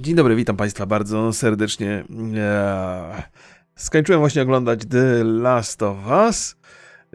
[0.00, 2.04] Dzień dobry, witam Państwa bardzo serdecznie.
[3.76, 6.56] Skończyłem właśnie oglądać The Last of Us.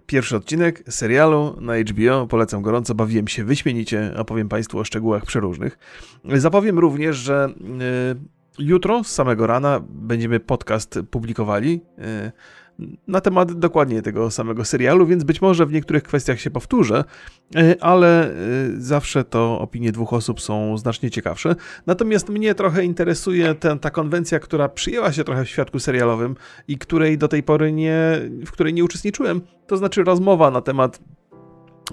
[0.05, 2.27] Pierwszy odcinek serialu na HBO.
[2.27, 4.13] Polecam gorąco, bawiłem się wyśmienicie.
[4.17, 5.77] Opowiem Państwu o szczegółach przeróżnych.
[6.35, 7.49] Zapowiem również, że
[8.59, 11.81] jutro z samego rana będziemy podcast publikowali
[13.07, 17.03] na temat dokładnie tego samego serialu, więc być może w niektórych kwestiach się powtórzę,
[17.55, 18.33] e, ale e,
[18.77, 21.55] zawsze to opinie dwóch osób są znacznie ciekawsze.
[21.85, 26.35] Natomiast mnie trochę interesuje ten, ta konwencja, która przyjęła się trochę w świadku serialowym
[26.67, 27.99] i której do tej pory nie,
[28.45, 30.99] w której nie uczestniczyłem, to znaczy rozmowa na temat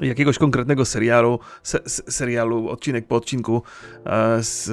[0.00, 3.62] jakiegoś konkretnego serialu, se, serialu odcinek po odcinku
[4.04, 4.64] e, z,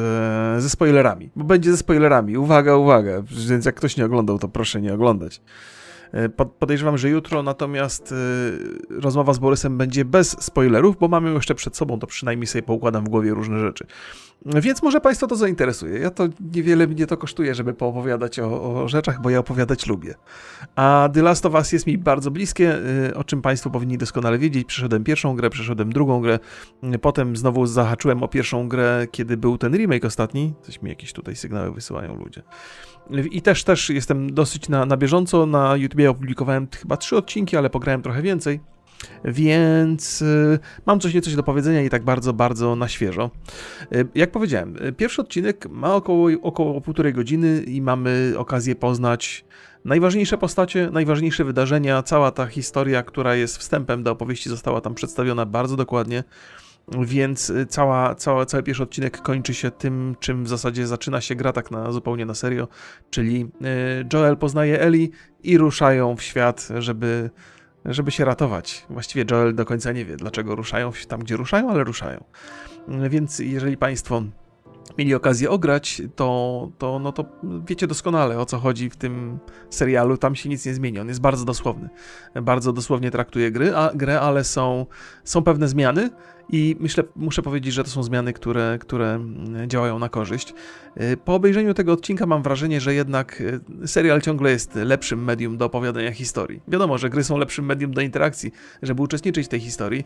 [0.64, 2.38] ze spoilerami, bo będzie ze spoilerami.
[2.38, 3.12] Uwaga, uwaga,
[3.50, 5.42] więc jak ktoś nie oglądał, to proszę nie oglądać.
[6.14, 8.16] E, podejrzewam, że jutro natomiast e,
[9.02, 13.06] rozmowa z Borysem będzie bez spoilerów, bo mamy jeszcze przed sobą, to przynajmniej sobie poukładam
[13.06, 13.86] w głowie różne rzeczy.
[14.46, 16.00] Więc może Państwa to zainteresuje.
[16.00, 20.16] Ja to niewiele mnie to kosztuje, żeby poopowiadać o, o, rzeczach, bo ja opowiadać lubię.
[20.76, 22.78] A The Last of Us jest mi bardzo bliskie,
[23.10, 24.68] e, o czym Państwo powinni doskonale wiedzieć.
[24.68, 26.40] Przeszedłem pierwszą grę, przeszedłem drugą grę,
[27.02, 30.54] potem znowu zahaczyłem o pierwszą grę, kiedy był ten remake ostatni.
[30.62, 32.42] Coś mi jakieś tutaj sygnały wysyłają ludzie.
[33.32, 35.46] I też, też jestem dosyć na, na bieżąco.
[35.46, 38.60] Na YouTubie opublikowałem chyba trzy odcinki, ale pograłem trochę więcej.
[39.26, 43.32] Więc y, mam coś niecoś do powiedzenia i tak bardzo, bardzo na świeżo.
[43.96, 49.46] Y, jak powiedziałem, y, pierwszy odcinek ma około, około półtorej godziny i mamy okazję poznać
[49.86, 52.04] najważniejsze postacie, najważniejsze wydarzenia.
[52.04, 56.24] Cała ta historia, która jest wstępem do opowieści, została tam przedstawiona bardzo dokładnie.
[56.88, 61.36] Więc y, cała, cała, cały pierwszy odcinek kończy się tym, czym w zasadzie zaczyna się
[61.36, 62.68] gra tak na, zupełnie na serio,
[63.10, 63.42] czyli
[64.02, 65.12] y, Joel poznaje Eli
[65.44, 67.30] i ruszają w świat, żeby,
[67.86, 68.86] żeby się ratować.
[68.90, 72.24] Właściwie Joel do końca nie wie, dlaczego ruszają tam, gdzie ruszają, ale ruszają.
[73.10, 74.24] Więc jeżeli Państwo
[74.98, 77.26] mieli okazję ograć, to, to, no to
[77.68, 80.18] wiecie doskonale o co chodzi w tym serialu.
[80.18, 81.00] Tam się nic nie zmieni.
[81.00, 81.90] On jest bardzo dosłowny.
[82.42, 84.86] Bardzo dosłownie traktuje gry, a, grę, ale są,
[85.24, 86.10] są pewne zmiany
[86.50, 89.20] i myślę, muszę powiedzieć, że to są zmiany, które, które
[89.68, 90.54] działają na korzyść.
[91.02, 95.58] Y, po obejrzeniu tego odcinka mam wrażenie, że jednak y, serial ciągle jest lepszym medium
[95.58, 96.62] do opowiadania historii.
[96.68, 100.06] Wiadomo, że gry są lepszym medium do interakcji, żeby uczestniczyć w tej historii,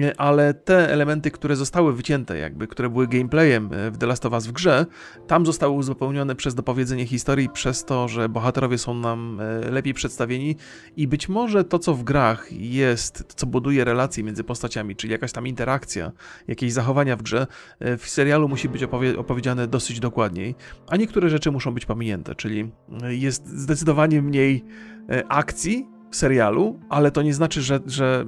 [0.00, 4.32] y, ale te elementy, które zostały wycięte, jakby, które były gameplayem w The Last of
[4.32, 4.86] Us w grze,
[5.26, 10.56] tam zostały uzupełnione przez dopowiedzenie historii, przez to, że bohaterowie są nam lepiej przedstawieni
[10.96, 15.32] i być może to, co w grach jest, co buduje relacje między postaciami, czyli jakaś
[15.32, 16.12] tam interakcja, interakcja,
[16.48, 17.46] jakieś zachowania w grze,
[17.80, 20.54] e, w serialu musi być opowie opowiedziane dosyć dokładniej,
[20.88, 22.70] a niektóre rzeczy muszą być pominięte, czyli
[23.02, 24.64] e, jest zdecydowanie mniej
[25.08, 28.26] e, akcji w serialu, ale to nie znaczy, że, że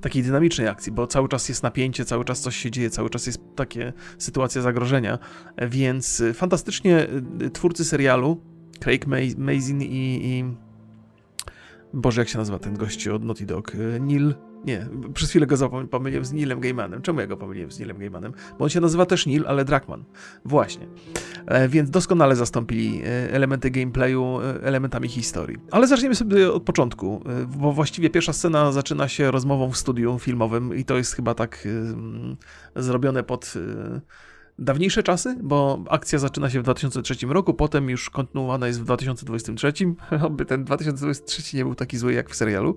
[0.00, 3.26] takiej dynamicznej akcji, bo cały czas jest napięcie, cały czas coś się dzieje, cały czas
[3.26, 5.18] jest takie sytuacja zagrożenia,
[5.68, 7.06] więc fantastycznie
[7.52, 8.40] twórcy serialu,
[8.80, 9.06] Craig
[9.38, 10.44] Mazin i, i
[11.94, 13.72] Boże, jak się nazywa ten gościu od Naughty Dog?
[14.00, 14.34] Neil
[14.64, 17.02] nie, przez chwilę go pomyliłem z Neilem Gaimanem.
[17.02, 18.32] Czemu ja go pomyliłem z Neilem Gaimanem?
[18.58, 20.04] Bo on się nazywa też Neil, ale Drakman.
[20.44, 20.86] Właśnie.
[21.46, 25.58] E, więc doskonale zastąpili e, elementy gameplayu e, elementami historii.
[25.70, 27.22] Ale zaczniemy sobie od początku,
[27.58, 31.68] bo właściwie pierwsza scena zaczyna się rozmową w studiu filmowym i to jest chyba tak
[32.76, 33.54] zrobione pod
[34.58, 39.72] dawniejsze czasy, bo akcja zaczyna się w 2003 roku, potem już kontynuowana jest w 2023,
[40.20, 42.76] aby ten 2023 nie był taki zły jak w serialu.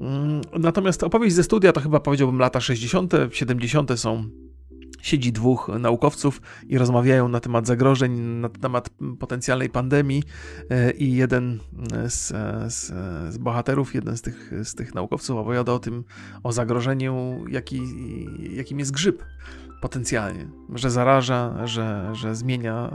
[0.00, 4.00] Mm, natomiast opowieść ze studia to chyba powiedziałbym lata 60., 70.
[4.00, 4.28] są
[5.02, 10.22] siedzi dwóch naukowców i rozmawiają na temat zagrożeń, na temat potencjalnej pandemii
[10.70, 11.58] e, i jeden
[12.08, 12.28] z,
[12.74, 12.86] z,
[13.34, 16.04] z, bohaterów, jeden z tych, z tych naukowców opowiada o tym,
[16.42, 17.80] o zagrożeniu, jaki,
[18.56, 19.22] jakim jest grzyb
[19.80, 22.90] potencjalnie, że zaraża, że, że zmienia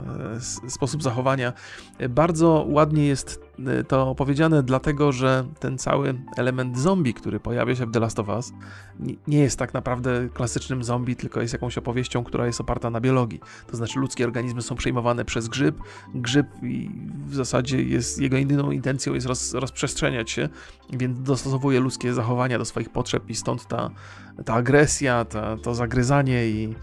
[0.66, 1.52] e, sposób zachowania.
[2.10, 3.47] Bardzo ładnie jest e,
[3.88, 8.28] to opowiedziane, dlatego że ten cały element zombie, który pojawia się w The Last of
[8.28, 8.52] Us,
[9.26, 13.40] nie jest tak naprawdę klasycznym zombie, tylko jest jakąś opowieścią, która jest oparta na biologii.
[13.70, 15.76] To znaczy ludzkie organizmy są przejmowane przez grzyb.
[16.14, 16.46] Grzyb
[17.26, 20.48] w zasadzie jest, jego jedyną intencją jest roz, rozprzestrzeniać się,
[20.92, 23.90] więc dostosowuje ludzkie zachowania do swoich potrzeb i stąd ta
[24.44, 26.74] ta agresja, ta, to zagryzanie i,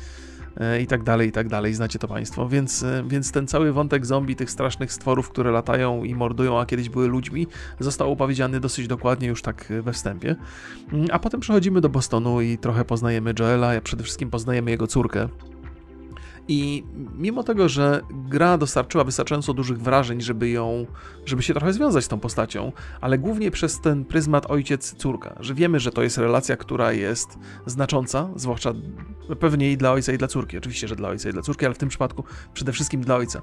[0.82, 2.50] i tak dalej, i tak dalej, znacie to Państwo.
[2.50, 6.66] Więc, e, więc ten cały wątek zombie, tych strasznych stworów, które latają i mordują, a
[6.66, 7.48] kiedyś były ludźmi,
[7.80, 10.36] został opowiedziany dosyć dokładnie już tak we wstępie.
[10.94, 14.88] Mm, a potem przechodzimy do Bostonu i trochę poznajemy Joela, a przede wszystkim poznajemy jego
[14.88, 15.30] córkę.
[16.48, 16.84] I
[17.16, 20.86] mimo tego, że gra dostarczyła wystarczająco dużych wrażeń, żeby ją,
[21.26, 22.72] żeby się trochę związać z tą postacią,
[23.02, 28.30] ale głównie przez ten pryzmat ojciec-córka, że wiemy, że to jest relacja, która jest znacząca,
[28.36, 28.74] zwłaszcza
[29.40, 30.58] pewnie i dla ojca, i dla córki.
[30.58, 33.42] Oczywiście, że dla ojca i dla córki, ale w tym przypadku przede wszystkim dla ojca.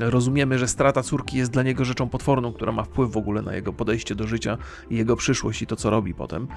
[0.00, 3.54] Rozumiemy, że strata córki jest dla niego rzeczą potworną, która ma wpływ w ogóle na
[3.54, 4.58] jego podejście do życia
[4.90, 6.48] i jego przyszłość i to, co robi potem.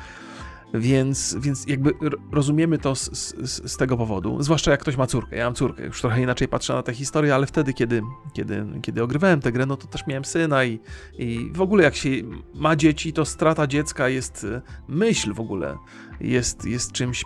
[0.80, 1.94] Więc, więc jakby
[2.32, 5.36] rozumiemy to z, z, z, tego powodu, zwłaszcza jak ktoś ma córkę.
[5.36, 8.02] Ja mam córkę, już trochę inaczej patrzę na tę historię, ale wtedy, kiedy,
[8.34, 10.80] kiedy, kiedy ogrywałem tę grę, no to też miałem syna i,
[11.18, 12.10] i w ogóle jak się
[12.54, 14.48] ma dzieci, to strata dziecka jest
[14.88, 15.78] myśl w ogóle,
[16.20, 17.26] jest, jest czymś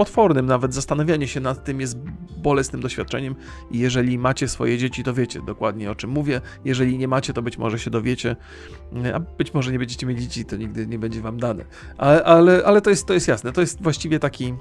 [0.00, 1.98] potwornym, nawet zastanawianie się nad tym jest
[2.36, 3.34] bolesnym doświadczeniem.
[3.70, 7.42] I jeżeli macie swoje dzieci, to wiecie dokładnie o czym mówię, jeżeli nie macie, to
[7.42, 8.36] być może się dowiecie,
[9.14, 11.64] a być może nie będziecie mieli dzieci, to nigdy nie będzie wam dane,
[11.98, 14.54] ale, ale, ale to, jest, to jest jasne, to jest właściwie taki,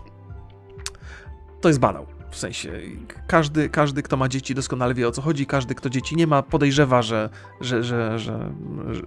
[1.62, 2.19] to jest banał.
[2.32, 2.72] W sensie,
[3.28, 5.46] każdy, każdy, kto ma dzieci, doskonale wie o co chodzi.
[5.46, 7.30] Każdy, kto dzieci nie ma, podejrzewa, że,
[7.62, 8.52] że, że, że,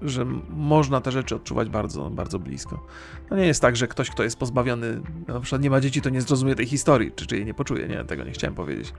[0.03, 2.87] że, można te rzeczy odczuwać bardzo, bardzo blisko.
[3.29, 6.11] To nie jest tak, że ktoś, kto jest pozbawiony, na przykład nie ma dzieci, to
[6.11, 7.89] nie zrozumie tej historii, czy, czy jej nie poczuje.
[7.89, 8.93] Nie, tego nie chciałem powiedzieć.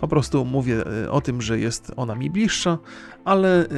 [0.00, 2.78] Po prostu mówię e, o tym, że jest ona mi bliższa,
[3.24, 3.68] ale e,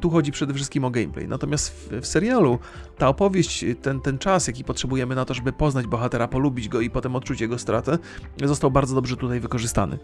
[0.00, 1.28] tu chodzi przede wszystkim o gameplay.
[1.28, 2.58] Natomiast w, w, serialu
[2.98, 6.90] ta opowieść, ten, ten czas, jaki potrzebujemy na to, żeby poznać bohatera, polubić go i
[6.90, 7.98] potem odczuć jego stratę,
[8.44, 9.98] został bardzo dobrze tutaj wykorzystany.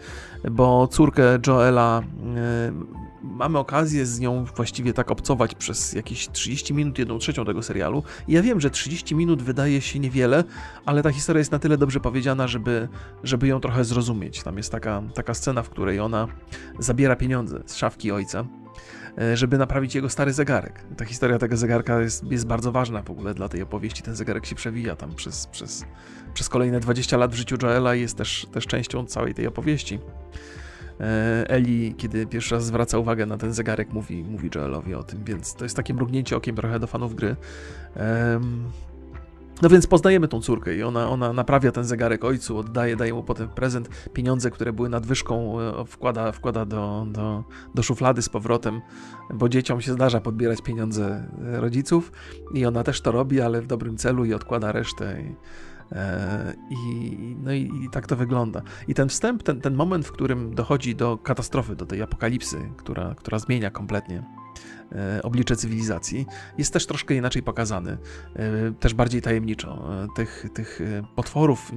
[0.51, 6.99] Bo córkę Joela y, mamy okazję z nią właściwie tak obcować przez jakieś 30 minut,
[6.99, 8.03] jedną trzecią tego serialu.
[8.29, 10.45] I ja wiem, że 30 minut wydaje się niewiele,
[10.87, 12.89] ale ta historia jest na tyle dobrze powiedziana, żeby,
[13.23, 14.43] żeby ją trochę zrozumieć.
[14.43, 16.29] Tam jest taka, taka scena, w której ona
[16.79, 18.45] zabiera pieniądze z szafki ojca
[19.35, 20.85] żeby naprawić jego stary zegarek.
[20.97, 24.03] Ta historia tego zegarka jest, jest bardzo ważna w ogóle dla tej opowieści.
[24.03, 25.85] Ten zegarek się przewija tam przez, przez,
[26.35, 29.99] przez kolejne 20 lat w życiu Joela i jest też, też częścią całej tej opowieści.
[31.01, 35.25] E, Eli, kiedy pierwszy raz zwraca uwagę na ten zegarek, mówi, mówi Joelowi o tym,
[35.25, 37.37] więc to jest takie mrugnięcie okiem trochę do fanów gry.
[39.63, 43.23] No więc poznajemy tą córkę i ona, ona naprawia ten zegarek ojcu, oddaje, daje mu
[43.23, 47.45] potem prezent, pieniądze, które były nadwyżką, e, wkłada, wkłada do, do,
[47.75, 48.81] do szuflady z powrotem,
[49.35, 52.13] bo dzieciom się zdarza podbierać pieniądze e, rodziców
[52.55, 55.23] i ona też to robi, ale w dobrym celu i odkłada resztę.
[55.23, 55.35] I,
[55.93, 58.63] e, i, no i, i, tak to wygląda.
[58.89, 63.15] I ten wstęp, ten, ten moment, w którym dochodzi do katastrofy, do tej apokalipsy, która,
[63.15, 64.42] która zmienia kompletnie
[65.23, 66.27] oblicze cywilizacji,
[66.59, 67.99] jest też troszkę inaczej pokazany,
[68.37, 70.05] e, też bardziej tajemniczo.
[70.05, 70.81] E, tych, tych
[71.17, 71.73] potworów,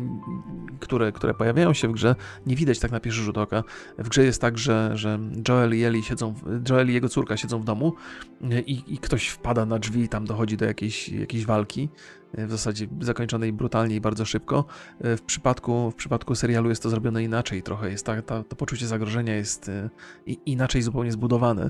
[0.80, 2.16] które, które pojawiają się w grze,
[2.46, 3.64] nie widać tak na pierwszy rzut oka.
[3.98, 5.20] W grze jest tak, że, że
[5.50, 6.34] Joel i Ellie siedzą,
[6.70, 7.94] Joel i jego córka siedzą w domu
[8.66, 11.90] i, i ktoś wpada na drzwi i tam dochodzi do jakiejś, jakiejś walki
[12.34, 14.66] w zasadzie zakończonej brutalnie i bardzo szybko.
[15.00, 18.88] W przypadku, w przypadku serialu jest to zrobione inaczej trochę, jest ta, ta, to poczucie
[18.88, 19.72] zagrożenia jest
[20.46, 21.70] inaczej zupełnie zbudowane.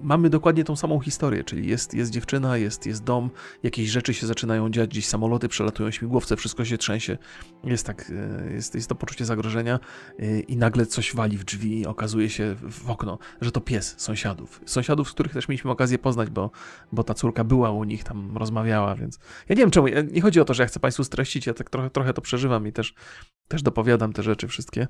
[0.00, 3.30] Mamy dokładnie tą samą historię, czyli jest, jest dziewczyna, jest, jest dom,
[3.62, 7.18] jakieś rzeczy się zaczynają dziać, gdzieś samoloty przelatują, śmigłowce, wszystko się trzęsie.
[7.64, 8.12] Jest tak,
[8.48, 9.80] e, jest, jest to poczucie zagrożenia
[10.18, 13.94] e, i nagle coś wali w drzwi i okazuje się w okno, że to pies
[13.98, 14.60] sąsiadów.
[14.66, 16.50] Sąsiadów, z których też mieliśmy okazję poznać, bo,
[16.92, 19.18] bo ta córka była u nich, tam rozmawiała, więc
[19.48, 21.70] ja nie wiem czemu, nie chodzi o to, że ja chcę Państwu streścić, ja tak
[21.70, 22.94] trochę, trochę to przeżywam i też,
[23.48, 24.86] też dopowiadam te rzeczy wszystkie.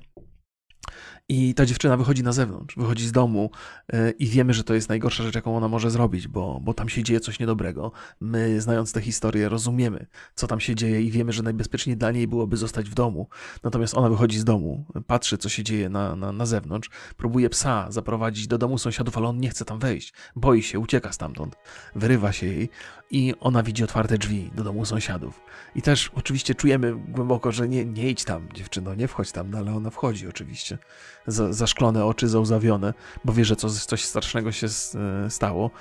[1.29, 3.49] I ta dziewczyna wychodzi na zewnątrz, wychodzi z domu
[3.93, 6.89] yy, i wiemy, że to jest najgorsza rzecz, jaką ona może zrobić, bo, bo tam
[6.89, 7.91] się dzieje coś niedobrego.
[8.19, 10.05] My, znając tę historię, rozumiemy,
[10.35, 13.27] co tam się dzieje i wiemy, że najbezpieczniej dla niej byłoby zostać w domu.
[13.63, 17.87] Natomiast ona wychodzi z domu, patrzy, co się dzieje na, na, na zewnątrz, próbuje psa
[17.89, 20.13] zaprowadzić do domu sąsiadów, ale on nie chce tam wejść.
[20.35, 21.55] Boi się, ucieka stamtąd,
[21.95, 22.69] wyrywa się jej
[23.11, 25.41] i ona widzi otwarte drzwi do domu sąsiadów.
[25.75, 29.57] I też oczywiście czujemy głęboko, że nie, nie idź tam, dziewczyno, nie wchodź tam, no
[29.57, 30.77] ale ona wchodzi oczywiście
[31.27, 32.93] zaszklone oczy, załzawione,
[33.25, 35.71] bo wie, że coś, coś strasznego się e, stało.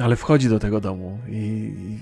[0.00, 1.34] Ale wchodzi do tego domu i,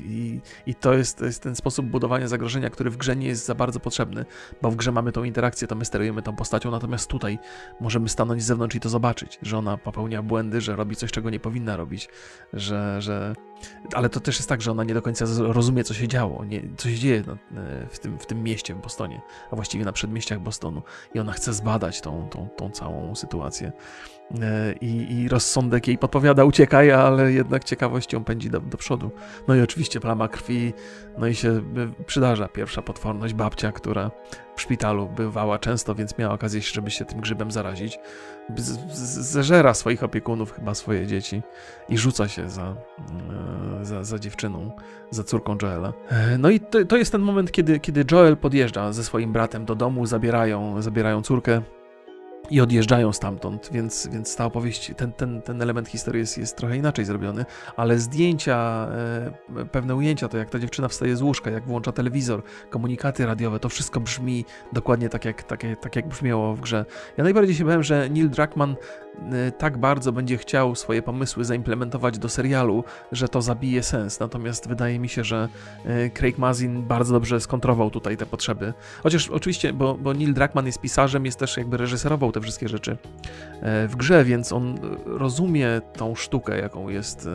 [0.09, 0.41] i,
[0.71, 3.55] i to, jest, to jest ten sposób budowania zagrożenia, który w grze nie jest za
[3.55, 4.25] bardzo potrzebny,
[4.63, 7.39] bo w grze mamy tą interakcję, to my sterujemy tą postacią, natomiast tutaj
[7.81, 11.31] możemy stanąć z zewnątrz i to zobaczyć, że ona popełnia błędy, że robi coś, czego
[11.31, 12.09] nie powinna robić,
[12.53, 13.35] że, że...
[13.95, 16.63] ale to też jest tak, że ona nie do końca rozumie, co się działo, nie,
[16.77, 17.23] co się dzieje
[17.91, 20.83] w, tym, w tym mieście, w Bostonie, a właściwie na przedmieściach Bostonu
[21.15, 23.73] i ona chce zbadać tą, tą, tą całą sytuację.
[24.43, 29.11] E, I, I, rozsądek jej podpowiada uciekaj, ale jednak ciekawość ją pędzi do, do, przodu.
[29.49, 30.73] No i oczywiście plama krwi,
[31.19, 31.63] no i się
[32.07, 34.11] przydarza pierwsza potworność babcia, która
[34.57, 37.99] w szpitalu bywała często, więc miała okazję, żeby się tym grzybem zarazić.
[38.89, 41.43] Zeżera swoich opiekunów, chyba swoje dzieci
[41.89, 42.77] i rzuca się za,
[43.81, 44.71] e, za, za dziewczyną,
[45.11, 45.93] za córką Joela.
[46.09, 49.65] E, no i to, to jest ten moment, kiedy, kiedy Joel podjeżdża ze swoim bratem
[49.65, 51.63] do domu, zabierają, zabierają córkę
[52.51, 56.77] i odjeżdżają stamtąd, więc, więc ta opowieść, ten, ten, ten element historii jest, jest trochę
[56.77, 57.45] inaczej zrobiony,
[57.77, 58.89] ale zdjęcia,
[59.57, 63.59] e, pewne ujęcia, to jak ta dziewczyna wstaje z łóżka, jak włącza telewizor, komunikaty radiowe,
[63.59, 66.85] to wszystko brzmi dokładnie tak jak, tak, tak jak brzmiało w grze.
[67.17, 68.77] Ja najbardziej się bałem, że Neil Druckmann
[69.59, 74.21] tak bardzo będzie chciał swoje pomysły zaimplementować do serialu, że to zabije sens.
[74.21, 75.49] Natomiast wydaje mi się, że
[75.85, 78.73] e, Craig Mazin bardzo dobrze skontrował tutaj te potrzeby.
[79.03, 82.97] Chociaż oczywiście, bo, bo Neil Druckmann jest pisarzem, jest też jakby reżyserował te wszystkie rzeczy
[83.63, 87.29] e, w grze, więc on rozumie tą sztukę, jaką jest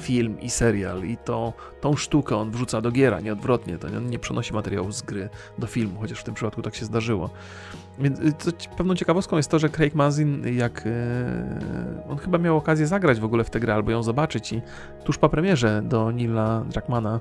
[0.00, 4.10] film i serial i to, tą sztukę on wrzuca do giera, nie odwrotnie, to on
[4.10, 7.30] nie przenosi materiału z gry do filmu, chociaż w tym przypadku tak się zdarzyło.
[8.00, 10.92] Więc y, to, pewną ciekawostką jest to, że Craig Mazin, jak yy,
[12.08, 14.62] on chyba miał okazję zagrać w ogóle w tę grę albo ją zobaczyć i
[15.04, 17.20] tuż po premierze do Nila Druckmana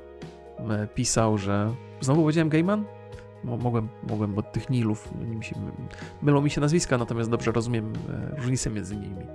[0.60, 2.86] yy, pisał, że znowu powiedziałem Gaiman?
[3.43, 5.55] mogłem, mogłem od tych Nilów, mi się,
[6.22, 9.25] mylą mi się nazwiska, natomiast dobrze rozumiem e, różnicę między nimi.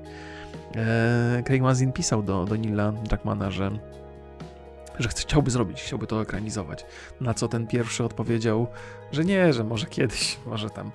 [0.76, 3.70] E, Craig Mazin pisał do, do Nila Druckmana, że
[4.98, 6.86] że chciałby zrobić, chciałby to ekranizować.
[7.20, 8.66] Na co ten pierwszy odpowiedział,
[9.12, 10.90] że nie, że może kiedyś, może tam.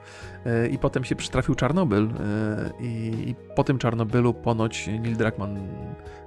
[0.45, 5.67] E, I potem się przytrafił Czarnobyl e, i, i po tym Czarnobylu ponoć Neil Druckmann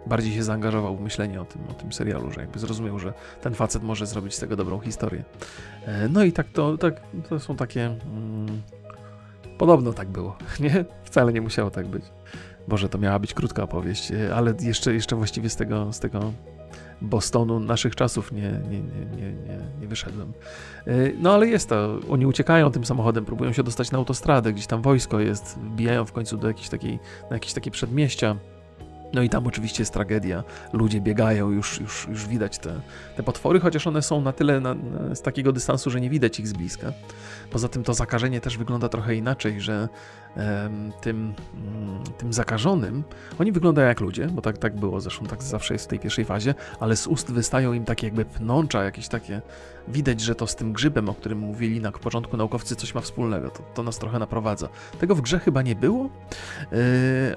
[0.06, 3.54] bardziej się zaangażował w myślenie o tym, o tym serialu, że jakby zrozumiał, że ten
[3.54, 5.24] facet może zrobić z tego dobrą historię.
[5.86, 7.86] E, no i tak to, tak, to są takie...
[7.86, 8.62] Mm,
[9.58, 10.84] podobno tak było, nie?
[11.04, 12.04] Wcale nie musiało tak być.
[12.68, 16.32] Boże, to miała być krótka opowieść, ale jeszcze, jeszcze właściwie z tego, z tego
[17.02, 20.32] Bostonu naszych czasów nie, nie, nie, nie, nie, wyszedłem.
[20.88, 24.66] Y, no ale jest to, oni uciekają tym samochodem, próbują się dostać na autostradę, gdzieś
[24.66, 26.98] tam wojsko jest, wbijają w końcu do jakiejś takiej,
[27.30, 28.36] na jakieś takie przedmieścia.
[29.12, 30.44] No i tam oczywiście jest tragedia.
[30.72, 32.80] Ludzie biegają, już, już, już widać te,
[33.16, 34.76] te potwory, chociaż one są na tyle na,
[35.14, 36.92] z takiego dystansu, że nie widać ich z bliska.
[37.50, 39.88] Poza tym to zakażenie też wygląda trochę inaczej, że
[41.00, 43.04] tym, mm, tym zakażonym,
[43.38, 46.24] oni wyglądają jak ludzie, bo tak, tak było zresztą, tak zawsze jest w tej pierwszej
[46.24, 49.42] fazie, ale z ust wystają im takie jakby pnącza, jakieś takie,
[49.88, 53.50] widać, że to z tym grzybem, o którym mówili na początku naukowcy, coś ma wspólnego,
[53.50, 54.68] to, to nas trochę naprowadza.
[54.98, 56.10] Tego w grze chyba nie było,
[56.72, 56.78] yy,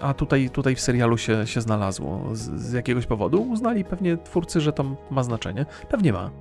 [0.02, 2.30] a tutaj, tutaj w serialu się, się znalazło.
[2.34, 5.66] Z, z jakiegoś powodu uznali pewnie twórcy, że to ma znaczenie.
[5.90, 6.32] Pewnie ma,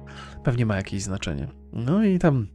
[0.44, 1.48] pewnie ma jakieś znaczenie.
[1.72, 2.46] No i tam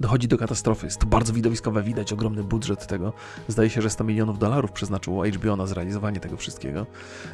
[0.00, 0.86] Dochodzi do katastrofy.
[0.86, 3.12] Jest to bardzo widowiskowe, widać ogromny budżet tego.
[3.48, 6.86] Zdaje się, że 100 milionów dolarów przeznaczyło HBO na zrealizowanie tego wszystkiego.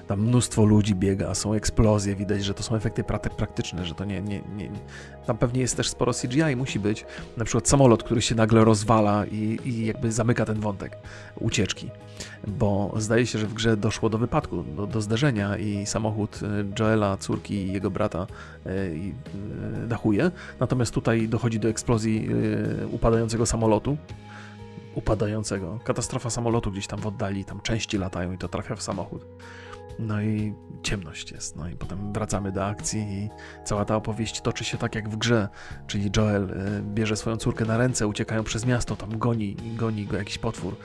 [0.07, 3.05] Tam mnóstwo ludzi biega, są eksplozje, widać, że to są efekty
[3.37, 4.71] praktyczne, że to nie, nie, nie.
[5.27, 7.05] Tam pewnie jest też sporo CGI, musi być.
[7.37, 10.99] Na przykład samolot, który się nagle rozwala i, i jakby zamyka ten wątek
[11.41, 11.91] ucieczki.
[12.47, 16.65] Bo zdaje się, że w grze doszło do wypadku, do, do zderzenia i samochód y,
[16.79, 18.27] Joela, córki i jego brata
[18.67, 19.13] y, y,
[19.89, 20.31] dachuje.
[20.61, 22.29] Natomiast tutaj dochodzi do eksplozji
[22.91, 23.97] upadającego samolotu.
[24.95, 25.79] Upadającego.
[25.85, 29.27] Katastrofa samolotu gdzieś tam w oddali, tam części latają i to trafia w samochód.
[29.99, 31.57] No i ciemność jest.
[31.57, 33.31] No i potem wracamy do akcji i
[33.65, 35.49] cała ta opowieść toczy się tak jak w grze.
[35.87, 40.17] Czyli Joel y, bierze swoją córkę na ręce, uciekają przez miasto, tam goni, goni go
[40.17, 40.77] jakiś potwór.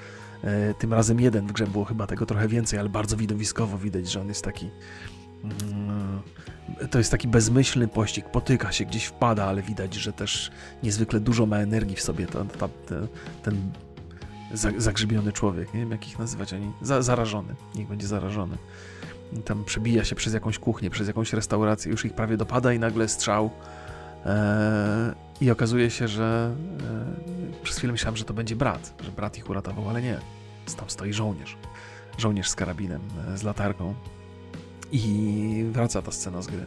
[0.43, 4.11] Y, tym razem jeden w grze było chyba tego trochę więcej, ale bardzo widowiskowo widać,
[4.11, 4.69] że on jest taki
[6.91, 10.51] to jest taki bezmyślny pościg, potyka się, gdzieś wpada, ale widać, że też
[10.83, 13.07] niezwykle dużo ma energii w sobie to, to, ten,
[13.43, 13.71] ten
[14.77, 18.57] zagrzybiony człowiek, nie wiem jak ich nazywać, oni, za, zarażony, niech będzie zarażony.
[19.45, 23.07] Tam przebija się przez jakąś kuchnię, przez jakąś restaurację, już ich prawie dopada i nagle
[23.07, 23.51] strzał.
[24.25, 26.55] Eee, I okazuje się, że
[27.59, 30.17] e, przez chwilę myślałem, że to będzie brat, że brat ich uratował, ale nie.
[30.77, 31.57] Tam stoi żołnierz.
[32.17, 33.01] Żołnierz z karabinem,
[33.33, 33.93] e, z latarką.
[34.91, 36.65] I wraca ta scena z gry.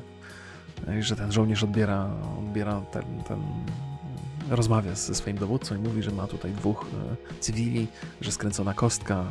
[1.00, 3.38] Że ten żołnierz odbiera, odbiera ten, ten
[4.50, 7.88] rozmawia ze swoim dowódcą i mówi, że ma tutaj dwóch e, cywili,
[8.20, 9.24] że skręcona kostka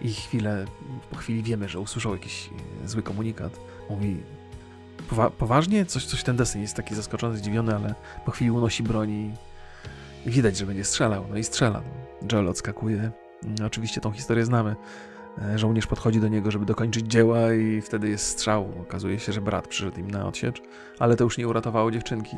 [0.00, 0.64] e, i chwilę,
[1.10, 2.50] po chwili wiemy, że usłyszał jakiś
[2.84, 3.60] e, zły komunikat.
[3.90, 4.16] Mówi,
[5.08, 5.86] Powa poważnie?
[5.86, 7.94] Coś, coś ten deseń jest taki zaskoczony, zdziwiony, ale
[8.24, 9.30] po chwili unosi broń i,
[10.26, 11.24] i widać, że będzie strzelał.
[11.30, 11.82] No i strzela.
[12.32, 13.10] Joel odskakuje.
[13.66, 14.76] Oczywiście tą historię znamy.
[15.38, 18.68] E, żołnierz podchodzi do niego, żeby dokończyć dzieła i wtedy jest strzał.
[18.80, 20.62] Okazuje się, że brat przyszedł im na odsiecz,
[20.98, 22.36] ale to już nie uratowało dziewczynki.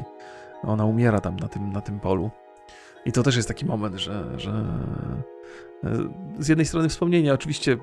[0.63, 2.31] Ona umiera tam na tym, na tym polu.
[3.05, 4.51] I to też jest taki moment, że, że
[5.85, 5.91] e,
[6.39, 7.77] z jednej strony wspomnienia, oczywiście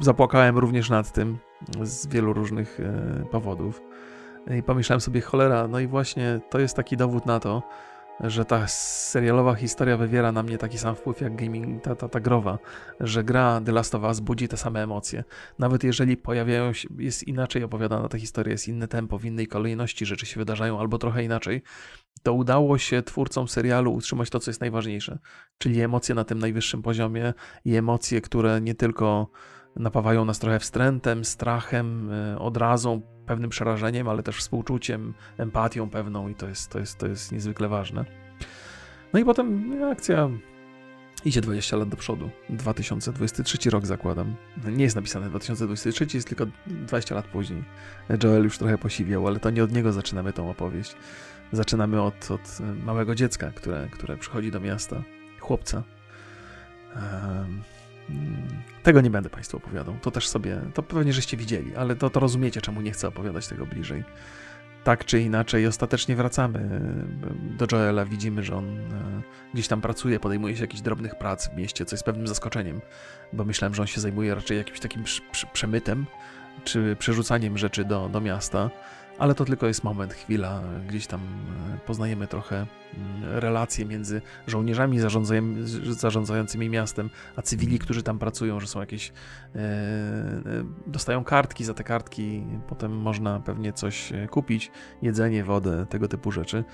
[0.00, 1.38] zapłakałem również nad tym
[1.82, 3.82] z wielu różnych e, powodów.
[4.58, 7.62] I pomyślałem sobie, cholera, no i właśnie to jest taki dowód na to,
[8.20, 12.20] że ta serialowa historia wywiera na mnie taki sam wpływ jak gaming, ta, ta, ta
[12.20, 12.58] growa,
[13.00, 15.24] że gra The Last of Us budzi te same emocje.
[15.58, 20.06] Nawet jeżeli pojawiają się, jest inaczej opowiadana ta historia, jest inne tempo, w innej kolejności
[20.06, 21.62] rzeczy się wydarzają, albo trochę inaczej,
[22.22, 25.18] to udało się twórcom serialu utrzymać to, co jest najważniejsze,
[25.58, 29.30] czyli emocje na tym najwyższym poziomie i emocje, które nie tylko
[29.76, 36.34] napawają nas trochę wstrętem, strachem, e, odrazą, pewnym przerażeniem, ale też współczuciem, empatią pewną i
[36.34, 38.04] to jest, to jest, to jest niezwykle ważne.
[39.12, 40.30] No i potem akcja
[41.24, 42.30] idzie 20 lat do przodu.
[42.50, 44.34] 2023 rok zakładam.
[44.64, 47.64] Nie jest napisane 2023, jest tylko 20 lat później.
[48.22, 50.96] Joel już trochę posiwiał, ale to nie od niego zaczynamy tą opowieść.
[51.52, 55.02] Zaczynamy od, od małego dziecka, które, które przychodzi do miasta,
[55.40, 55.82] chłopca.
[56.96, 57.62] Um,
[58.82, 59.94] tego nie będę Państwu opowiadał.
[60.02, 63.48] To też sobie, to pewnie żeście widzieli, ale to, to rozumiecie, czemu nie chcę opowiadać
[63.48, 64.04] tego bliżej.
[64.84, 66.80] Tak czy inaczej, ostatecznie wracamy
[67.58, 68.04] do Joela.
[68.04, 69.22] Widzimy, że on e,
[69.54, 72.80] gdzieś tam pracuje, podejmuje się jakichś drobnych prac w mieście, co jest pewnym zaskoczeniem,
[73.32, 75.04] bo myślałem, że on się zajmuje raczej jakimś takim
[75.52, 76.06] przemytem
[76.64, 78.70] czy przerzucaniem rzeczy do, do miasta
[79.18, 84.98] ale to tylko jest moment, chwila, gdzieś tam e, poznajemy trochę mm, relacje między żołnierzami
[85.90, 89.12] zarządzającymi miastem, a cywili, którzy tam pracują, że są jakieś,
[89.54, 90.42] e, e,
[90.86, 94.70] dostają kartki, za te kartki potem można pewnie coś kupić,
[95.02, 96.64] jedzenie, wodę, tego typu rzeczy.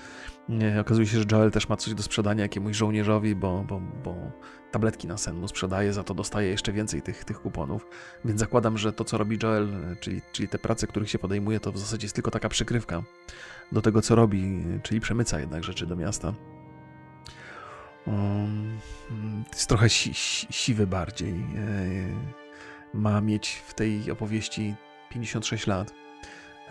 [0.81, 4.15] Okazuje się, że Joel też ma coś do sprzedania jakiemuś żołnierzowi, bo, bo, bo
[4.71, 7.87] tabletki na sen mu sprzedaje, za to dostaje jeszcze więcej tych, tych kuponów.
[8.25, 11.71] Więc zakładam, że to, co robi Joel, czyli, czyli te prace, których się podejmuje, to
[11.71, 13.03] w zasadzie jest tylko taka przykrywka
[13.71, 16.33] do tego, co robi, czyli przemyca jednak rzeczy do miasta.
[18.07, 18.79] Um,
[19.53, 21.33] jest trochę si, si, siwy bardziej.
[21.33, 21.37] E,
[22.93, 24.75] ma mieć w tej opowieści
[25.09, 25.93] 56 lat.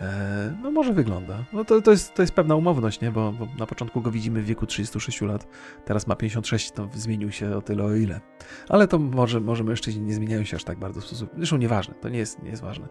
[0.01, 1.43] E, no może wygląda.
[1.53, 3.11] No to, to, jest, to jest pewna umowność, nie?
[3.11, 5.47] Bo, bo, na początku go widzimy w wieku 36 lat,
[5.85, 8.21] teraz ma 56, to zmienił się o tyle o ile.
[8.69, 11.29] Ale to może, może mężczyźni nie zmieniają się aż tak bardzo w sposób...
[11.37, 12.87] Zresztą nieważne, to nie jest, nie jest ważne.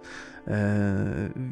[0.47, 0.57] Eee,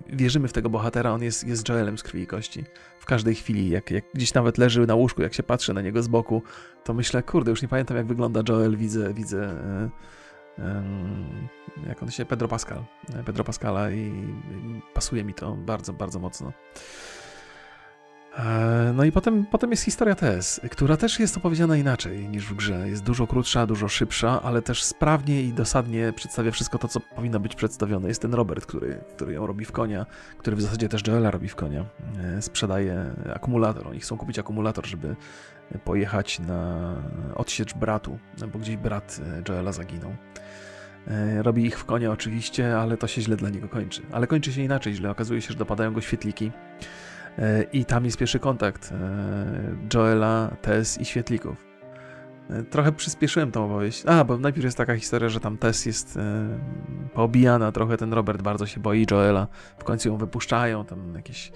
[0.07, 2.65] wierzymy w tego bohatera, on jest, jest Joelem z krwi i kości.
[2.99, 6.03] W każdej chwili, jak, jak gdzieś nawet leży na łóżku, jak się patrzy na niego
[6.03, 6.43] z boku,
[6.85, 9.55] to myślę, kurde, już nie pamiętam jak wygląda Joel, widzę, widzę...
[10.59, 10.83] E,
[11.88, 12.85] jak on się, Pedro Pascal,
[13.27, 14.12] Pedro Pascala i
[14.95, 16.53] pasuje mi to bardzo, bardzo mocno.
[18.38, 22.55] E, no i potem, potem jest historia TS, która też jest opowiedziana inaczej niż w
[22.55, 22.88] grze.
[22.88, 27.40] Jest dużo krótsza, dużo szybsza, ale też sprawnie i dosadnie przedstawia wszystko to, co powinno
[27.40, 28.09] być przedstawione.
[28.09, 30.07] Jest ten Robert, który, który ją robi w konia,
[30.38, 31.85] który w zasadzie też Joela robi w konia.
[32.18, 33.88] E, sprzedaje akumulator.
[33.88, 35.16] Oni chcą kupić akumulator, żeby
[35.85, 36.94] pojechać na
[37.35, 38.18] odsiecz bratu,
[38.52, 40.12] bo gdzieś brat Joela zaginął.
[41.09, 44.02] E, robi ich w konia oczywiście, ale to się źle dla niego kończy.
[44.12, 45.11] Ale kończy się inaczej źle.
[45.11, 46.52] Okazuje się, że dopadają go świetliki.
[47.38, 51.67] E, I tam jest pierwszy kontakt e, Joela, Tess i świetlików.
[52.71, 54.03] Trochę przyspieszyłem tą opowieść.
[54.07, 56.59] A, bo najpierw jest taka historia, że tam Tess jest e,
[57.15, 59.47] poobijana trochę, ten Robert bardzo się boi Joela.
[59.79, 61.53] W końcu ją wypuszczają, tam jakieś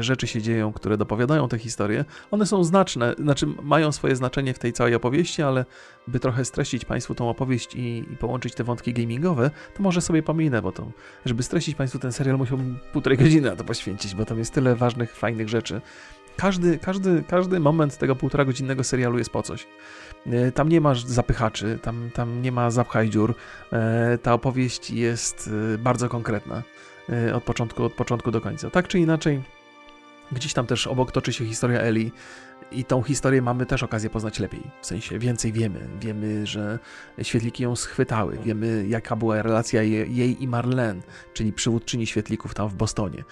[0.00, 2.04] rzeczy się dzieją, które dopowiadają te historie.
[2.30, 5.64] One są znaczne, znaczy mają swoje znaczenie w tej całej opowieści, ale
[6.06, 10.22] by trochę streścić Państwu tą opowieść i, i połączyć te wątki gamingowe, to może sobie
[10.22, 10.90] pominę, bo to,
[11.24, 14.76] żeby streścić Państwu ten serial, musiałbym półtorej godziny na to poświęcić, bo tam jest tyle
[14.76, 15.80] ważnych, fajnych rzeczy.
[16.36, 19.66] Każdy, każdy, każdy moment tego półtora godzinnego serialu jest po coś.
[20.26, 23.34] E, tam nie masz zapychaczy, tam, tam nie ma zapchaj dziur.
[23.72, 26.62] E, ta opowieść jest e, bardzo konkretna
[27.34, 28.70] od początku, od początku do końca.
[28.70, 29.42] Tak czy inaczej,
[30.32, 32.12] gdzieś tam też obok toczy się historia Eli,
[32.70, 34.62] i tą historię mamy też okazję poznać lepiej.
[34.80, 35.88] W sensie więcej wiemy.
[36.00, 36.78] Wiemy, że
[37.22, 38.38] świetliki ją schwytały.
[38.44, 43.24] Wiemy, jaka była relacja jej i Marlene, czyli przywódczyni świetlików tam w Bostonie.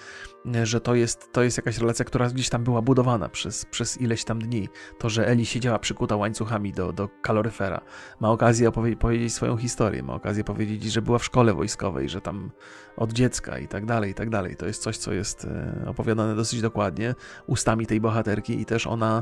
[0.63, 4.23] Że to jest, to jest jakaś relacja, która gdzieś tam była budowana przez, przez ileś
[4.23, 4.69] tam dni.
[4.99, 7.81] To, że Eli siedziała przykuta łańcuchami do, do kaloryfera.
[8.19, 10.03] Ma okazję opowiedzieć powiedzieć swoją historię.
[10.03, 12.51] Ma okazję powiedzieć, że była w szkole wojskowej, że tam
[12.97, 14.55] od dziecka i tak dalej, i tak dalej.
[14.55, 17.15] To jest coś, co jest e, opowiadane dosyć dokładnie
[17.47, 19.20] ustami tej bohaterki i też ona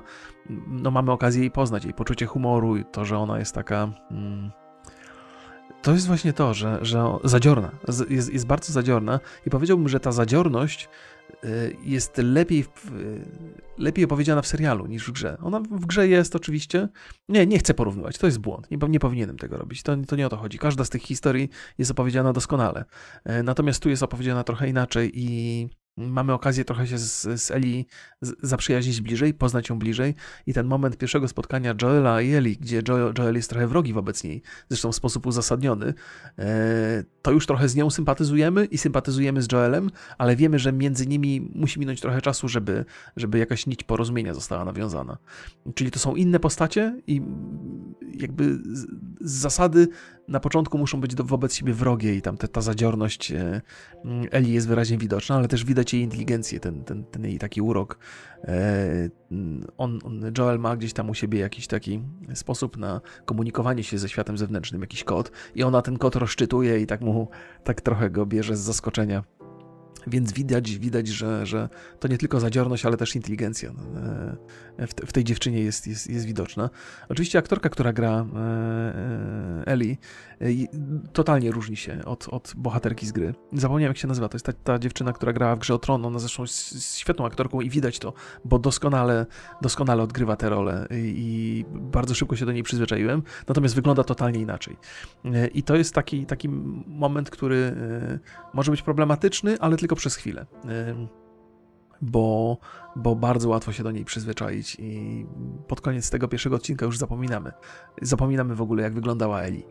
[0.67, 3.89] no mamy okazję jej poznać, jej poczucie humoru i to, że ona jest taka...
[4.12, 4.51] Mm,
[5.81, 7.71] to jest właśnie to, że, że zadziorna,
[8.09, 10.89] jest, jest bardzo zadziorna i powiedziałbym, że ta zadziorność
[11.43, 12.65] y, jest lepiej,
[13.77, 15.38] lepiej opowiedziana w serialu niż w grze.
[15.43, 16.88] Ona w grze jest oczywiście.
[17.29, 18.71] Nie, nie chcę porównywać, to jest błąd.
[18.71, 19.83] Nie, nie powinienem tego robić.
[19.83, 20.59] To, to nie o to chodzi.
[20.59, 22.85] Każda z tych historii jest opowiedziana doskonale.
[23.23, 27.86] E, natomiast tu jest opowiedziana trochę inaczej i mamy okazję trochę się z, z Eli
[28.21, 33.13] zaprzyjaźnić bliżej, poznać ją bliżej i ten moment pierwszego spotkania Joela i Eli, gdzie Joel,
[33.17, 35.93] Joel jest trochę wrogi wobec niej, zresztą w sposób uzasadniony,
[36.39, 41.08] e, to już trochę z nią sympatyzujemy i sympatyzujemy z Joelem, ale wiemy, że między
[41.08, 45.17] nimi musi minąć trochę czasu, żeby, żeby jakaś nić porozumienia została nawiązana.
[45.75, 47.21] Czyli to są inne postacie i
[48.13, 48.88] jakby z,
[49.21, 49.88] z zasady
[50.30, 53.62] na początku muszą być wobec siebie wrogie i tam te, ta zadziorność e,
[54.32, 58.00] Eli jest wyraźnie widoczna, ale też widać jej inteligencję, ten, ten, ten jej taki urok.
[58.44, 59.10] E,
[59.78, 62.02] on, on, Joel ma gdzieś tam u siebie jakiś taki
[62.34, 66.88] sposób na komunikowanie się ze światem zewnętrznym, jakiś kod i ona ten kod rozczytuje i
[66.88, 67.28] tak mu
[67.63, 69.38] tak trochę go bierze z zaskoczenia.
[70.07, 75.23] Więc widać, widać że, że to nie tylko zadziorność, ale też inteligencja e, w, tej
[75.23, 76.69] dziewczynie jest, jest, jest widoczna.
[77.09, 79.97] Oczywiście aktorka, która gra e, e, Eli,
[81.13, 83.33] totalnie różni się od, od bohaterki z gry.
[83.53, 84.29] Zapomniałem, jak się nazywa.
[84.29, 86.05] To jest ta, ta dziewczyna, która grała w Grze o Tron.
[86.05, 88.13] Ona zresztą jest świetną aktorką i widać to,
[88.45, 89.25] bo doskonale,
[89.62, 93.23] doskonale odgrywa tę rolę i bardzo szybko się do niej przyzwyczaiłem.
[93.47, 94.77] Natomiast wygląda totalnie inaczej.
[95.53, 96.49] I to jest taki, taki
[96.88, 97.75] moment, który
[98.53, 100.45] może być problematyczny, ale tylko przez chwilę.
[102.02, 102.58] Bo,
[102.95, 105.25] bo bardzo łatwo się do niej przyzwyczaić i
[105.67, 107.52] pod koniec tego pierwszego odcinka już zapominamy.
[108.02, 109.63] Zapominamy w ogóle, jak wyglądała Eli.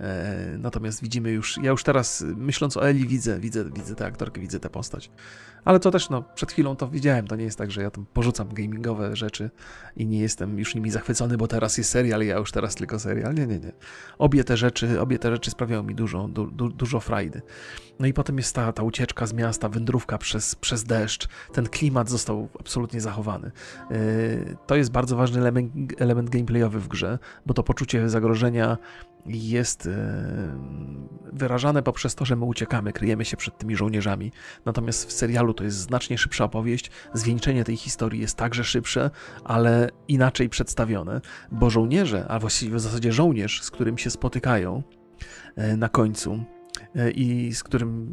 [0.00, 4.40] E, natomiast widzimy już, ja już teraz myśląc o Eli widzę, widzę, widzę tę aktorkę,
[4.40, 5.10] widzę tę postać.
[5.64, 8.06] Ale to też, no, przed chwilą to widziałem, to nie jest tak, że ja tam
[8.12, 9.50] porzucam gamingowe rzeczy
[9.96, 13.34] i nie jestem już nimi zachwycony, bo teraz jest serial, ja już teraz tylko serial.
[13.34, 13.72] Nie, nie, nie.
[14.18, 17.42] Obie te rzeczy, obie te rzeczy sprawiają mi dużo, du, du, dużo frajdy.
[17.98, 22.10] No i potem jest ta, ta ucieczka z miasta, wędrówka przez, przez deszcz, ten klimat
[22.10, 23.50] został absolutnie zachowany.
[23.90, 23.96] E,
[24.66, 28.78] to jest bardzo ważny element, element gameplayowy w grze, bo to poczucie zagrożenia
[29.26, 29.90] jest e,
[31.32, 34.32] wyrażane poprzez to, że my uciekamy, kryjemy się przed tymi żołnierzami.
[34.64, 36.90] Natomiast w serialu to jest znacznie szybsza opowieść.
[37.14, 39.10] Zwieńczenie tej historii jest także szybsze,
[39.44, 44.82] ale inaczej przedstawione, bo żołnierze, a właściwie w zasadzie żołnierz, z którym się spotykają
[45.56, 46.44] e, na końcu,
[47.14, 48.12] i z którym,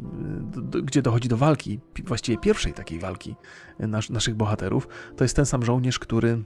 [0.84, 3.36] gdzie dochodzi do walki, właściwie pierwszej takiej walki
[3.78, 6.42] nas, naszych bohaterów, to jest ten sam żołnierz, który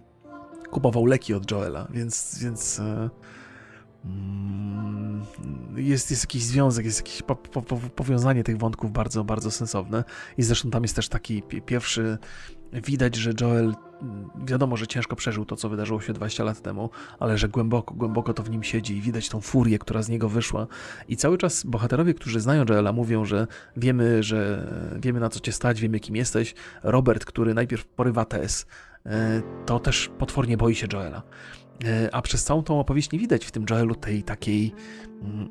[0.71, 2.81] kupował leki od Joela, więc, więc
[4.05, 5.25] Mm,
[5.77, 10.05] jest, jest jakiś związek, jest jakieś po, po, powiązanie tych wątków bardzo, bardzo sensowne.
[10.39, 12.19] I zresztą tam jest też taki pierwszy.
[12.73, 13.75] Widać, że Joel,
[14.47, 18.35] wiadomo, że ciężko przeżył to, co wydarzyło się 20 lat temu, ale że głęboko, głęboko
[18.35, 20.67] to w nim siedzi i widać tą furię, która z niego wyszła.
[21.09, 24.67] I cały czas bohaterowie, którzy znają Joela, mówią, że wiemy, że
[25.01, 26.55] wiemy na co cię stać, wiemy kim jesteś.
[26.83, 28.67] Robert, który najpierw porywa Tess,
[29.07, 31.23] e, to też potwornie boi się Joela.
[31.85, 34.75] E, a przez całą tą opowieść nie widać w tym Joelu tej takiej.
[35.23, 35.49] Mm,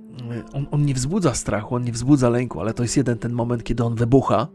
[0.53, 3.63] on, on, nie wzbudza strachu, on nie wzbudza lęku, ale to jest jeden ten moment,
[3.63, 4.47] kiedy on wybucha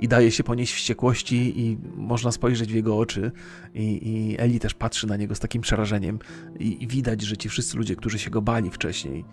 [0.00, 3.32] i daje się ponieść wściekłości, i można spojrzeć w jego oczy.
[3.74, 6.18] I, i Eli też patrzy na niego z takim przerażeniem,
[6.58, 9.24] i, i widać, że ci wszyscy ludzie, którzy się go bali wcześniej,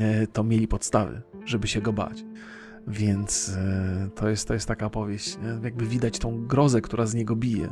[0.00, 2.24] e, to mieli podstawy, żeby się go bać.
[2.86, 5.64] Więc e, to jest, to jest taka opowieść, nie?
[5.64, 7.68] jakby widać tą grozę, która z niego bije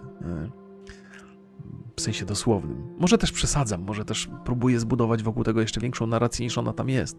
[1.96, 2.94] w sensie dosłownym.
[2.98, 6.88] Może też przesadzam, może też próbuję zbudować wokół tego jeszcze większą narrację niż ona tam
[6.88, 7.16] jest.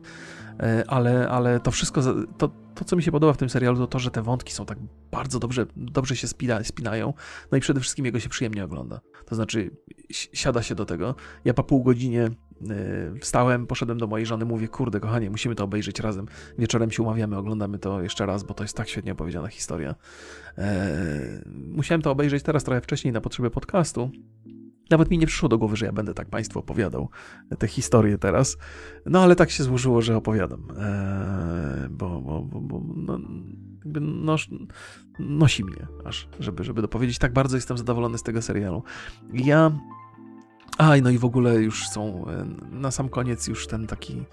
[0.59, 2.01] E, ale, ale to wszystko,
[2.37, 4.65] to, to co mi się podoba w tym serialu, to to, że te wątki są
[4.65, 4.77] tak
[5.11, 7.13] bardzo dobrze, dobrze się spina, spinają.
[7.51, 8.99] No i przede wszystkim jego się przyjemnie ogląda.
[9.25, 9.71] To znaczy,
[10.11, 11.15] siada się do tego.
[11.45, 12.29] Ja po pół godzinie e,
[13.21, 16.25] wstałem, poszedłem do mojej żony, mówię, kurde, kochanie, musimy to obejrzeć razem.
[16.57, 19.95] Wieczorem się umawiamy, oglądamy to jeszcze raz, bo to jest tak świetnie opowiedziana historia.
[20.57, 24.11] E, musiałem to obejrzeć teraz trochę wcześniej na potrzeby podcastu,
[24.89, 27.09] nawet mi nie przyszło do głowy, że ja będę tak Państwu opowiadał
[27.59, 28.57] te historie teraz.
[29.05, 30.67] No ale tak się złożyło, że opowiadam.
[30.69, 33.19] Eee, bo, bo, bo, bo no,
[34.01, 34.47] nos,
[35.19, 37.17] nosi mnie aż, żeby, żeby dopowiedzieć.
[37.17, 38.83] Tak bardzo jestem zadowolony z tego serialu.
[39.33, 39.71] Ja.
[40.77, 44.23] A, no i w ogóle już są e, na sam koniec już ten taki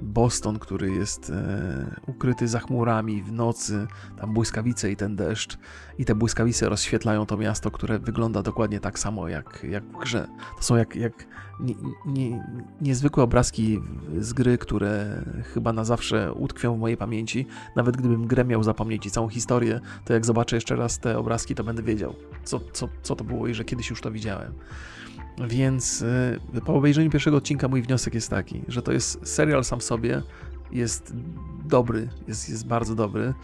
[0.00, 3.86] Boston, który jest e, ukryty za chmurami w nocy,
[4.20, 5.58] tam błyskawice i ten deszcz.
[5.98, 10.28] I te błyskawice rozświetlają to miasto, które wygląda dokładnie tak samo jak, jak w grze.
[10.56, 11.26] To są jak, jak
[11.60, 11.74] nie,
[12.06, 12.44] nie,
[12.80, 13.80] niezwykłe obrazki
[14.18, 15.22] z gry, które
[15.54, 17.46] chyba na zawsze utkwią w mojej pamięci.
[17.76, 21.54] Nawet gdybym grę miał zapomnieć i całą historię, to jak zobaczę jeszcze raz te obrazki,
[21.54, 22.14] to będę wiedział,
[22.44, 24.52] co, co, co to było i że kiedyś już to widziałem.
[25.38, 29.80] Więc y, po obejrzeniu pierwszego odcinka mój wniosek jest taki, że to jest serial sam
[29.80, 30.22] sobie,
[30.72, 31.14] jest
[31.64, 33.34] dobry, jest, jest bardzo dobry,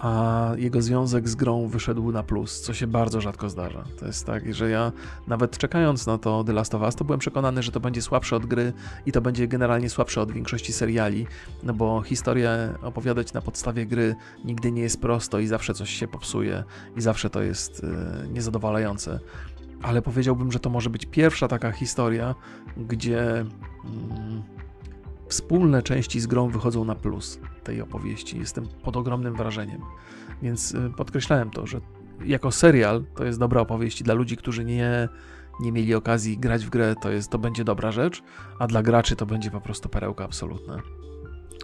[0.00, 3.84] a jego związek z grą wyszedł na plus, co się bardzo rzadko zdarza.
[3.98, 4.92] To jest tak, że ja
[5.26, 8.36] nawet czekając na to The Last of Us, to byłem przekonany, że to będzie słabsze
[8.36, 8.72] od gry
[9.06, 11.26] i to będzie generalnie słabsze od większości seriali,
[11.62, 16.08] no bo historię opowiadać na podstawie gry nigdy nie jest prosto i zawsze coś się
[16.08, 16.64] popsuje
[16.96, 19.20] i zawsze to jest e, niezadowalające.
[19.82, 22.34] Ale powiedziałbym, że to może być pierwsza taka historia,
[22.76, 24.42] gdzie mm,
[25.28, 28.38] wspólne części z grą wychodzą na plus tej opowieści.
[28.38, 29.80] Jestem pod ogromnym wrażeniem.
[30.42, 31.80] Więc y, podkreślałem to, że
[32.24, 35.08] jako serial to jest dobra opowieść dla ludzi, którzy nie,
[35.60, 38.22] nie mieli okazji grać w grę, to, jest, to będzie dobra rzecz,
[38.58, 40.82] a dla graczy to będzie po prostu perełka absolutna.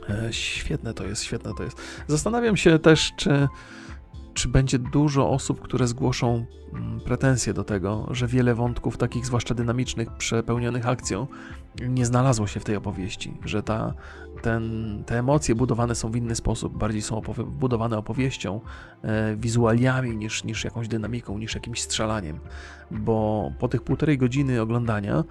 [0.08, 1.80] E, świetne to jest, świetne to jest.
[2.06, 3.48] Zastanawiam się też, czy
[4.36, 9.54] czy będzie dużo osób, które zgłoszą mm, pretensje do tego, że wiele wątków, takich zwłaszcza
[9.54, 11.26] dynamicznych, przepełnionych akcją,
[11.88, 13.94] nie znalazło się w tej opowieści, że ta,
[14.42, 18.60] ten, te emocje budowane są w inny sposób, bardziej są opowi budowane opowieścią,
[19.02, 22.40] e, wizualiami niż, niż jakąś dynamiką, niż jakimś strzelaniem.
[22.90, 25.24] Bo po tych półtorej godziny oglądania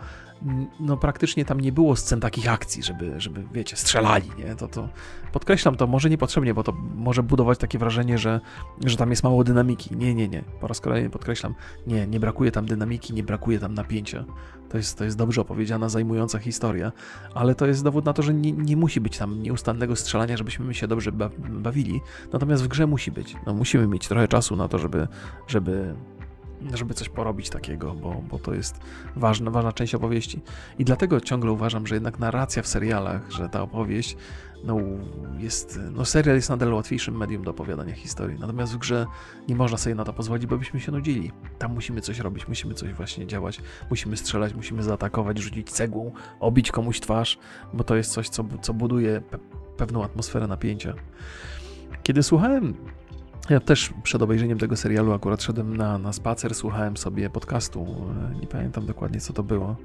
[0.80, 4.56] no praktycznie tam nie było scen takich akcji, żeby, żeby wiecie, strzelali, nie?
[4.56, 4.90] To, to
[5.32, 8.42] podkreślam to może niepotrzebnie, bo to może budować takie wrażenie, że,
[8.86, 9.96] że tam jest mało dynamiki.
[9.96, 10.42] Nie, nie, nie.
[10.60, 11.56] Po raz kolejny podkreślam,
[11.88, 14.26] nie, nie brakuje tam dynamiki, nie brakuje tam napięcia.
[14.70, 16.92] To jest, to jest dobrze opowiedziana, zajmująca historia,
[17.34, 20.74] ale to jest dowód na to, że nie, nie musi być tam nieustannego strzelania, żebyśmy
[20.74, 21.12] się dobrze
[21.50, 22.02] bawili.
[22.34, 23.36] Natomiast w grze musi być.
[23.46, 25.08] No, musimy mieć trochę czasu na to, żeby,
[25.48, 25.96] żeby
[26.74, 28.80] żeby coś porobić takiego, bo, bo to jest
[29.16, 30.42] ważna, ważna część opowieści.
[30.80, 34.18] I dlatego ciągle uważam, że jednak narracja w serialach, że ta opowieść
[34.66, 34.78] no,
[35.38, 38.40] jest, no serial jest nadal łatwiejszym medium do opowiadania historii.
[38.40, 39.06] Natomiast w grze
[39.48, 41.32] nie można sobie na to pozwolić, bo byśmy się nudzili.
[41.60, 46.72] Tam musimy coś robić, musimy coś właśnie działać, musimy strzelać, musimy zaatakować, rzucić cegłą, obić
[46.72, 47.40] komuś twarz,
[47.74, 49.38] bo to jest coś, co, co buduje pe
[49.78, 50.94] pewną atmosferę napięcia.
[52.04, 52.74] Kiedy słuchałem
[53.50, 57.86] ja też przed obejrzeniem tego serialu akurat szedłem na, na spacer, słuchałem sobie podcastu.
[58.34, 59.76] E, nie pamiętam dokładnie, co to było.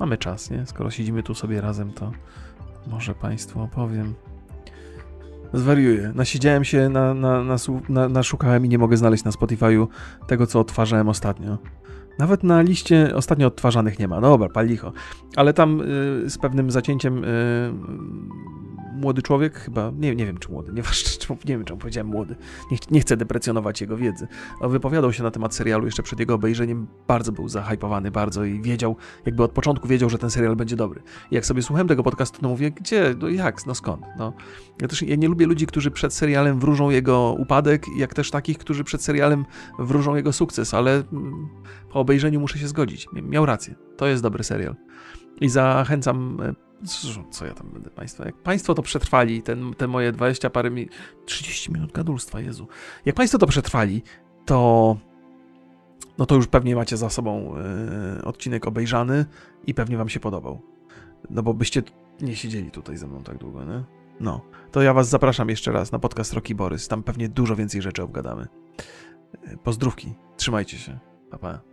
[0.00, 0.66] Mamy czas, nie?
[0.66, 2.12] Skoro siedzimy tu sobie razem, to
[2.86, 4.14] może Państwu opowiem.
[5.52, 6.12] Zwariuję.
[6.14, 7.56] Nasiedziałem się, na, na, na,
[7.88, 9.86] na, naszukałem i nie mogę znaleźć na Spotify'u
[10.26, 11.58] tego, co odtwarzałem ostatnio.
[12.18, 14.20] Nawet na liście ostatnio odtwarzanych nie ma.
[14.20, 14.92] No dobra, palicho.
[15.36, 15.84] Ale tam y,
[16.30, 17.28] z pewnym zacięciem y,
[19.00, 20.82] młody człowiek, chyba, nie, nie wiem czy młody, nie,
[21.44, 22.36] nie wiem czemu powiedziałem młody,
[22.70, 24.28] nie, nie chcę deprecjonować jego wiedzy,
[24.60, 28.96] wypowiadał się na temat serialu jeszcze przed jego obejrzeniem, bardzo był zahypowany, bardzo i wiedział,
[29.26, 31.02] jakby od początku wiedział, że ten serial będzie dobry.
[31.30, 34.32] I jak sobie słuchałem tego podcastu, to mówię, gdzie, no jak, no skąd, no.
[34.80, 38.58] Ja też ja nie lubię ludzi, którzy przed serialem wróżą jego upadek, jak też takich,
[38.58, 39.44] którzy przed serialem
[39.78, 41.48] wróżą jego sukces, ale mm,
[41.92, 43.06] po obejrzeniu muszę się zgodzić.
[43.12, 43.74] Miał rację.
[43.96, 44.76] To jest dobry serial.
[45.40, 46.67] I zachęcam e,
[47.30, 48.24] co ja tam będę Państwa?
[48.24, 50.92] Jak Państwo to przetrwali, ten, te moje 20 parę minut,
[51.26, 52.68] 30 minut gadulstwa, Jezu.
[53.04, 54.02] Jak Państwo to przetrwali,
[54.44, 54.96] to
[56.18, 57.54] no to już pewnie macie za sobą
[58.16, 59.26] yy, odcinek obejrzany
[59.66, 60.60] i pewnie Wam się podobał.
[61.30, 61.82] No bo byście
[62.20, 63.84] nie siedzieli tutaj ze mną tak długo, nie?
[64.20, 64.40] No,
[64.72, 66.88] to ja Was zapraszam jeszcze raz na podcast Roki Borys.
[66.88, 68.46] Tam pewnie dużo więcej rzeczy obgadamy.
[69.42, 70.98] E, pozdrówki, trzymajcie się.
[71.30, 71.67] Pa, pa.